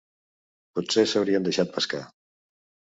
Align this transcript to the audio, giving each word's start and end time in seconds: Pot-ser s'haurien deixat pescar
Pot-ser 0.79 1.05
s'haurien 1.13 1.47
deixat 1.51 1.73
pescar 1.79 2.05